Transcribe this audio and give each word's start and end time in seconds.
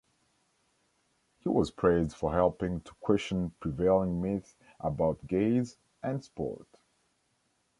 He 1.41 1.47
was 1.49 1.69
praised 1.69 2.15
for 2.15 2.33
helping 2.33 2.79
to 2.81 2.91
question 3.01 3.53
prevailing 3.59 4.19
myths 4.19 4.55
about 4.79 5.27
gays 5.27 5.77
and 6.01 6.23
sport. 6.23 6.65